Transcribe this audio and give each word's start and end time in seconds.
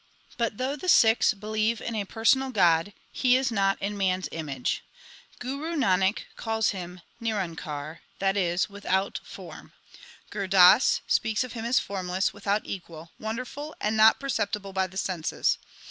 But 0.35 0.57
though 0.57 0.75
the 0.75 0.89
Sikhs 0.89 1.35
believe 1.35 1.79
in 1.79 1.93
a 1.93 2.05
personal 2.05 2.49
God, 2.49 2.91
He 3.11 3.37
is 3.37 3.51
not 3.51 3.79
in 3.79 3.95
man 3.95 4.21
s 4.23 4.29
image. 4.31 4.83
Guru 5.37 5.75
Nanak 5.75 6.21
calls 6.35 6.69
Him, 6.69 7.01
Nirankar 7.21 7.99
that 8.17 8.35
is, 8.35 8.67
without 8.67 9.19
form. 9.23 9.73
Gur 10.31 10.47
Das 10.47 11.01
speaks 11.05 11.43
of 11.43 11.53
Him 11.53 11.65
as 11.65 11.77
formless, 11.77 12.33
without 12.33 12.65
equal, 12.65 13.11
wonderful, 13.19 13.75
and 13.79 13.95
not 13.95 14.19
perceptible 14.19 14.73
by 14.73 14.87
the 14.87 14.97
senses. 14.97 15.59